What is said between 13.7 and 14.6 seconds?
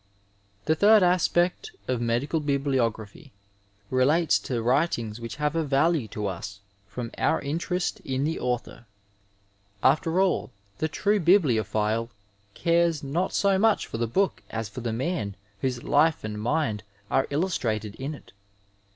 for tiie book